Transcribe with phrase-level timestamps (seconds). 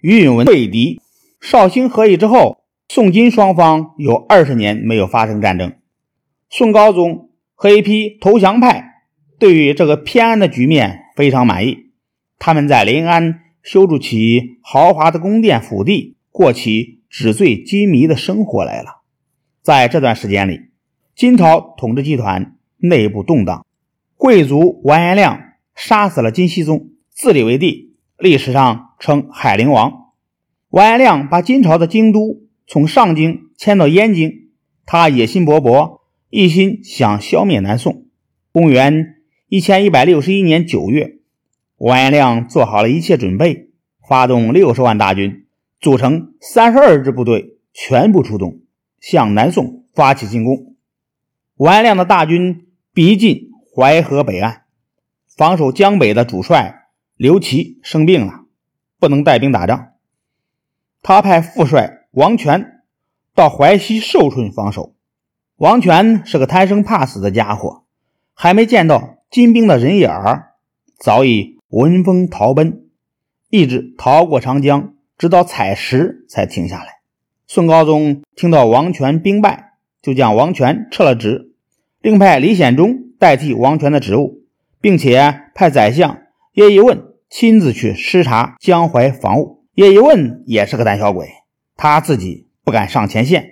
[0.00, 1.00] 于允文退敌。
[1.40, 5.72] 绍兴和议之后，宋金双方有二十年没有发生战争。
[6.48, 9.04] 宋高宗和一批投降派
[9.38, 11.92] 对于这个偏安的局面非常满意，
[12.38, 19.02] 他们在临安修筑起豪华的宫殿府邸，过起纸醉金迷的生活来了。
[19.62, 20.70] 在这段时间里，
[21.14, 23.64] 金朝统治集团内部动荡，
[24.16, 25.40] 贵族完颜亮
[25.74, 27.89] 杀死了金熙宗，自立为帝，
[28.20, 30.12] 历史上称海陵王。
[30.68, 34.50] 完颜亮把金朝的京都从上京迁到燕京，
[34.84, 38.04] 他野心勃勃，一心想消灭南宋。
[38.52, 39.16] 公元
[39.48, 41.18] 一千一百六十一年九月，
[41.78, 43.70] 完颜亮做好了一切准备，
[44.06, 45.46] 发动六十万大军，
[45.80, 48.60] 组成三十二支部队，全部出动，
[49.00, 50.76] 向南宋发起进攻。
[51.56, 54.64] 完颜亮的大军逼近淮河北岸，
[55.36, 56.79] 防守江北的主帅
[57.20, 58.46] 刘琦生病了，
[58.98, 59.88] 不能带兵打仗。
[61.02, 62.80] 他派副帅王权
[63.34, 64.94] 到淮西寿春防守。
[65.56, 67.84] 王权是个贪生怕死的家伙，
[68.32, 70.54] 还没见到金兵的人影儿，
[70.98, 72.86] 早已闻风逃奔，
[73.50, 77.00] 一直逃过长江，直到采石才停下来。
[77.46, 81.52] 宋高宗听到王权兵败，就将王权撤了职，
[82.00, 84.38] 另派李显忠代替王权的职务，
[84.80, 86.22] 并且派宰相
[86.54, 89.64] 叶一问亲自去视察江淮防务。
[89.74, 91.30] 叶一问也是个胆小鬼，
[91.76, 93.50] 他自己不敢上前线，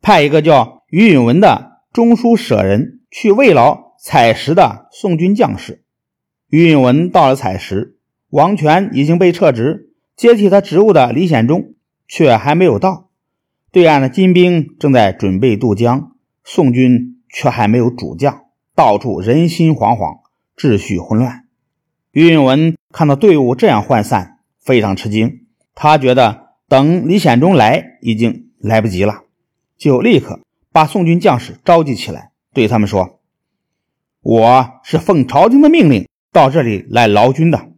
[0.00, 5.84] 派一个叫于允文的中书舍人去慰劳采石的宋军将士。
[6.48, 7.98] 于允文到了采石，
[8.30, 11.74] 王权已经被撤职，接替他职务的李显忠
[12.06, 13.10] 却还没有到。
[13.72, 20.20] 对岸的金兵正在准备渡江，宋军却还没有主将，到处人心惶惶，
[20.56, 21.44] 秩序混乱。
[22.12, 25.46] 于允文看到队伍这样涣散，非常吃惊。
[25.74, 29.22] 他觉得等李显忠来已经来不及了，
[29.78, 30.40] 就立刻
[30.72, 33.20] 把宋军将士召集起来，对他们说
[34.22, 37.68] ：“我是奉朝廷的命令到这里来劳军的，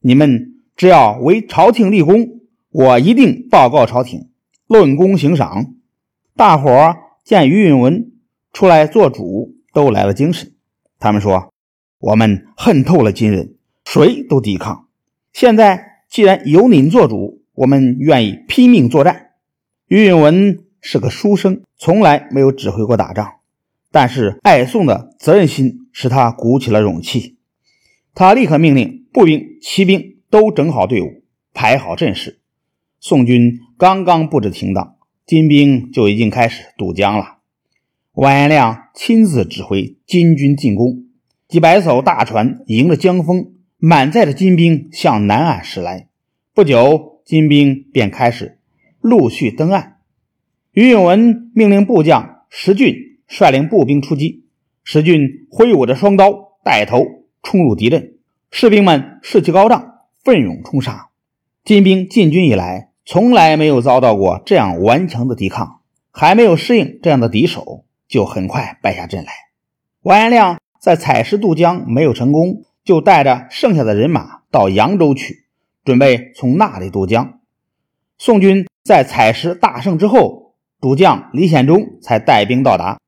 [0.00, 4.28] 你们只要为朝廷立功，我一定报告朝廷，
[4.66, 5.74] 论功行赏。”
[6.36, 8.12] 大伙见于允文
[8.52, 10.52] 出来做主，都来了精神。
[10.98, 11.52] 他们说
[12.00, 13.56] ：“我们恨透了金人，
[13.92, 14.88] 谁都抵抗。
[15.32, 19.30] 现在。”既然由您做主，我们愿意拼命作战。
[19.88, 23.36] 于允文是个书生，从来没有指挥过打仗，
[23.90, 27.38] 但是爱宋的责任心使他鼓起了勇气。
[28.14, 31.22] 他立刻命令步兵、骑兵都整好队伍，
[31.54, 32.40] 排好阵势。
[33.00, 37.38] 宋军刚刚布置停当，金兵就已经开始渡江了。
[38.12, 41.06] 完颜亮亲自指挥金军进攻，
[41.48, 43.54] 几百艘大船迎着江风。
[43.84, 46.06] 满载的金兵向南岸驶来，
[46.54, 48.60] 不久，金兵便开始
[49.00, 49.96] 陆续登岸。
[50.70, 52.94] 于允文命令部将石俊
[53.26, 54.44] 率领步兵出击，
[54.84, 57.04] 石俊挥舞着双刀，带头
[57.42, 58.12] 冲入敌阵，
[58.52, 61.08] 士兵们士气高涨，奋勇冲杀。
[61.64, 65.80] 金兵进军以来，从来没有遭到过这样顽强的抵抗，
[66.12, 69.32] 还没有适应这样的敌手，就很快败下阵来。
[70.02, 72.62] 完颜亮在采石渡江没有成功。
[72.84, 75.44] 就带着剩下的人马到扬州去，
[75.84, 77.40] 准备从那里渡江。
[78.18, 82.98] 宋军在采石大胜之后，主将李显忠才带兵到达。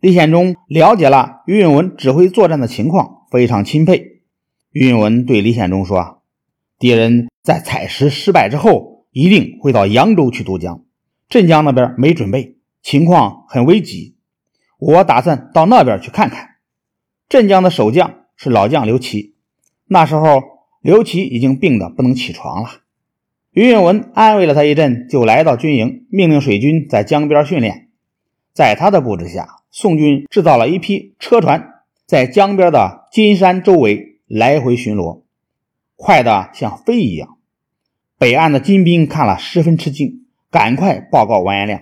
[0.00, 4.22] 李显忠了解了于允文指挥作战的情况，非常钦佩。
[4.70, 6.22] 于允文对李显忠说
[6.78, 10.82] ：“敌人在采石失败之后，一定会到扬州去渡江。
[11.28, 14.16] 镇江那边没准备，情况很危急。
[14.78, 16.56] 我打算到那边去看看。”
[17.28, 18.21] 镇江的守将。
[18.42, 19.36] 是老将刘琦，
[19.86, 20.42] 那时候
[20.80, 22.70] 刘琦已经病得不能起床了。
[23.52, 27.90] 于允文安慰了他一阵，就来到军营，命令水军在江边训练。
[28.52, 35.22] 在他的布置下，宋军制造了一批车船，在江边的金山周围来回巡逻，
[35.94, 37.36] 快得像飞一样。
[38.18, 41.80] 北岸的金兵看了十分吃惊，赶快报告完颜亮。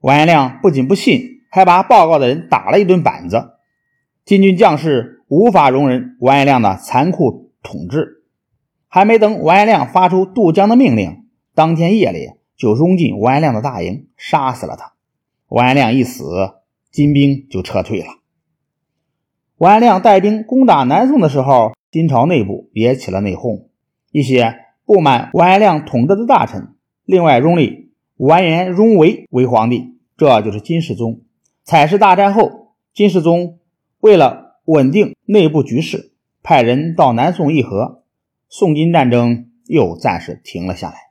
[0.00, 3.54] 完颜亮不仅不信，还把报告的人打了一顿板子。
[4.26, 5.13] 金军将士。
[5.28, 8.24] 无法容忍完颜亮的残酷统治，
[8.88, 11.24] 还没等完颜亮发出渡江的命令，
[11.54, 14.92] 当天夜里就拥进完颜亮的大营，杀死了他。
[15.48, 16.24] 完颜亮一死，
[16.90, 18.06] 金兵就撤退了。
[19.56, 23.68] 完颜亮带兵攻打南宋的时候，金朝内部也起了内讧，
[24.10, 26.74] 一些不满完颜亮统治的大臣，
[27.04, 31.22] 另外拥立完颜荣为为皇帝，这就是金世宗。
[31.62, 33.58] 采石大战后，金世宗
[34.00, 36.12] 为了稳定内部局势，
[36.42, 38.02] 派人到南宋议和，
[38.48, 41.03] 宋金战争又暂时停了下来。